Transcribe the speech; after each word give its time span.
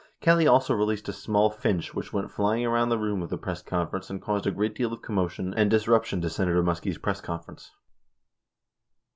Kelly 0.19 0.47
also 0.47 0.73
released 0.73 1.07
a 1.09 1.13
small 1.13 1.51
finch 1.51 1.93
which 1.93 2.11
went 2.11 2.31
flying 2.31 2.65
around 2.65 2.89
the 2.89 2.97
room 2.97 3.21
of 3.21 3.29
the 3.29 3.37
press 3.37 3.61
conference 3.61 4.09
and 4.09 4.19
caused 4.19 4.47
a 4.47 4.51
great 4.51 4.73
deal 4.73 4.91
of 4.93 5.03
commotion 5.03 5.53
and 5.53 5.69
disruption 5.69 6.21
to 6.21 6.29
Senator 6.31 6.63
Muskie's 6.63 6.97
press 6.97 7.21
conference 7.21 7.69